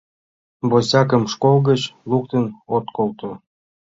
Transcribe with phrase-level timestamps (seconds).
[0.69, 3.29] Босякым школ гыч луктын от колто.